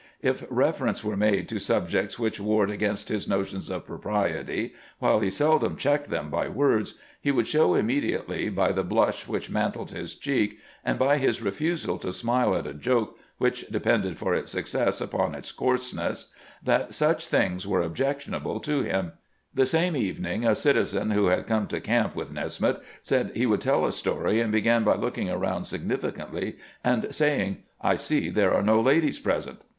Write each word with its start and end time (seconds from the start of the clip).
If 0.23 0.43
reference 0.49 1.03
were 1.03 1.15
made 1.15 1.47
to 1.49 1.59
subjects 1.59 2.17
which 2.17 2.39
warred 2.39 2.71
against 2.71 3.09
his, 3.09 3.27
notions 3.27 3.69
of 3.69 3.85
propriety, 3.85 4.73
while 4.97 5.19
he 5.19 5.29
seldom 5.29 5.77
checked 5.77 6.09
them 6.09 6.31
by 6.31 6.49
words, 6.49 6.95
he 7.21 7.29
would 7.29 7.47
show 7.47 7.75
immediately, 7.75 8.49
by 8.49 8.71
the 8.71 8.83
blush 8.83 9.27
which 9.27 9.51
mantled 9.51 9.91
his 9.91 10.15
cheek, 10.15 10.57
and 10.83 10.97
by 10.97 11.19
his 11.19 11.39
refusal 11.43 11.99
to 11.99 12.11
smile 12.11 12.55
at 12.55 12.65
a 12.65 12.73
joke 12.73 13.19
which 13.37 13.67
depended 13.67 14.17
for 14.17 14.33
its 14.33 14.49
success 14.49 15.01
upon 15.01 15.35
its 15.35 15.51
coarse 15.51 15.91
SENATOR 15.91 16.09
NESMITH 16.09 16.17
VISITS 16.17 16.65
GRANT 16.65 16.65
357 16.65 16.81
ness, 16.81 16.87
that 16.87 16.93
such 16.95 17.27
things 17.27 17.67
were 17.67 17.81
objectionable 17.83 18.59
to 18.59 18.81
him. 18.81 19.11
The 19.53 19.67
same 19.67 19.95
evening 19.95 20.45
a 20.45 20.55
citizen 20.55 21.11
who 21.11 21.27
had 21.27 21.45
come 21.45 21.67
to 21.67 21.79
camp 21.79 22.15
with 22.15 22.31
Nesmith 22.33 22.77
said 23.03 23.31
he 23.35 23.45
wonld 23.45 23.59
tell 23.59 23.85
a 23.85 23.91
story, 23.91 24.39
and 24.41 24.51
began 24.51 24.83
by 24.83 24.95
look 24.95 25.19
ing 25.19 25.29
around 25.29 25.65
significantly 25.65 26.55
and 26.83 27.13
saying," 27.13 27.57
I 27.83 27.97
see 27.97 28.31
there 28.31 28.55
are 28.55 28.63
no 28.63 28.81
ladies 28.81 29.19
present." 29.19 29.61